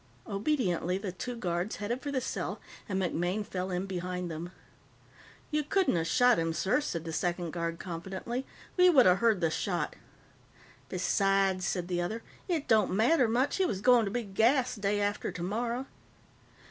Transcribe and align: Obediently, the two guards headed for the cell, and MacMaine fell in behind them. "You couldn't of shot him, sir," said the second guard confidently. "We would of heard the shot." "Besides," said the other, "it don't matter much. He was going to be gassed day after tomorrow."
Obediently, 0.25 0.97
the 0.97 1.11
two 1.11 1.35
guards 1.35 1.75
headed 1.75 2.01
for 2.01 2.11
the 2.11 2.19
cell, 2.19 2.59
and 2.89 2.99
MacMaine 2.99 3.45
fell 3.45 3.69
in 3.69 3.85
behind 3.85 4.31
them. 4.31 4.51
"You 5.51 5.61
couldn't 5.63 5.95
of 5.95 6.07
shot 6.07 6.39
him, 6.39 6.53
sir," 6.53 6.81
said 6.81 7.05
the 7.05 7.13
second 7.13 7.51
guard 7.51 7.77
confidently. 7.77 8.47
"We 8.77 8.89
would 8.89 9.05
of 9.05 9.19
heard 9.19 9.41
the 9.41 9.51
shot." 9.51 9.95
"Besides," 10.89 11.67
said 11.67 11.87
the 11.87 12.01
other, 12.01 12.23
"it 12.47 12.67
don't 12.67 12.89
matter 12.95 13.27
much. 13.27 13.57
He 13.57 13.65
was 13.67 13.79
going 13.79 14.05
to 14.05 14.09
be 14.11 14.23
gassed 14.23 14.81
day 14.81 14.99
after 14.99 15.31
tomorrow." 15.31 15.85